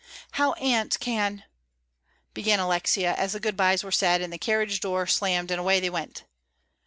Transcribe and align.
"How 0.31 0.53
Aunt 0.53 0.99
can" 0.99 1.43
began 2.33 2.59
Alexia, 2.59 3.13
as 3.13 3.33
the 3.33 3.39
good 3.39 3.55
bys 3.55 3.83
were 3.83 3.91
said 3.91 4.19
and 4.19 4.33
the 4.33 4.39
carriage 4.39 4.79
door 4.79 5.05
slammed 5.05 5.51
and 5.51 5.59
away 5.59 5.79
they 5.79 5.91
went. 5.91 6.23